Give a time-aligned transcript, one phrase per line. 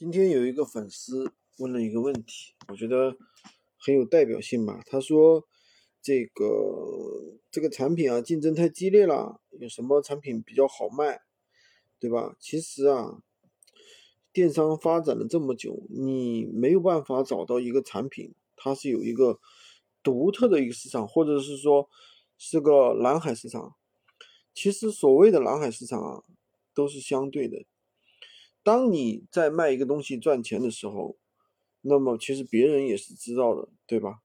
[0.00, 3.18] 今天有一个粉丝问了一个问题，我觉得
[3.76, 4.82] 很有代表性吧。
[4.86, 5.46] 他说
[6.00, 11.20] ：“这个这个产品啊，竞争太激烈了，有什么产品比较好卖，
[11.98, 13.20] 对吧？”其实啊，
[14.32, 19.38] 电商发展了这么久，你没有办法找到一个产品，它是有一个
[20.02, 21.90] 独特的一个市场，或者是说
[22.38, 23.74] 是个蓝海市场。
[24.54, 26.24] 其实所谓的蓝海市场啊，
[26.72, 27.66] 都是相对的。
[28.62, 31.16] 当你在卖一个东西赚钱的时候，
[31.82, 34.20] 那么其实别人也是知道的，对吧？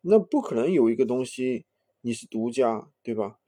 [0.00, 1.66] 那不可能有一个东西
[2.00, 3.38] 你是独家，对吧？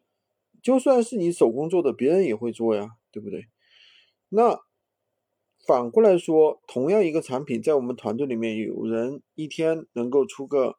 [0.63, 3.47] 就算是你手工做的，别人也会做呀，对不对？
[4.29, 4.61] 那
[5.67, 10.77] 反过来说，同样一个产品，在我们团队里面，有人一天能够出个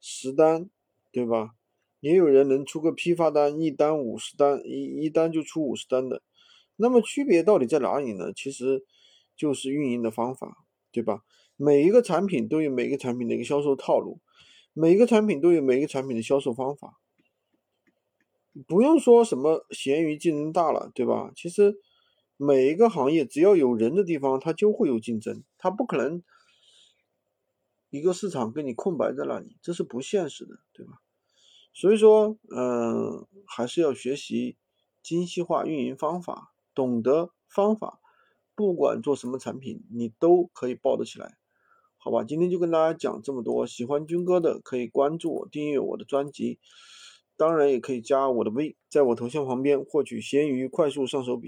[0.00, 0.68] 十单，
[1.10, 1.54] 对吧？
[2.00, 6.22] 也有人能出个批发单，一单五十单，一一单就出五十单的。
[6.76, 8.32] 那么区别到底在哪里呢？
[8.32, 8.84] 其实
[9.36, 11.22] 就是运营的方法，对吧？
[11.56, 14.20] 每一个产品都有每个产品的一个销售套路，
[14.72, 16.98] 每一个产品都有每一个产品的销售方法。
[18.66, 21.32] 不用说什么闲鱼竞争大了，对吧？
[21.36, 21.76] 其实
[22.36, 26.22] 每一个行业只要有人的地方，它就会有竞争，它不可能
[27.90, 31.00] 一个市场跟你空白在那里，这是不现实的，对吧？
[31.72, 34.56] 所以说，嗯，还是要学习
[35.02, 36.51] 精细化运营方法。
[36.74, 38.00] 懂得方法，
[38.54, 41.36] 不管做什么产品，你都可以爆得起来，
[41.96, 42.24] 好吧？
[42.24, 43.66] 今天就跟大家讲这么多。
[43.66, 46.58] 喜欢军哥的可以关注我，订阅我的专辑，
[47.36, 51.40] 当然也可以加我的微，在我头像旁边获取闲鱼快速上手笔。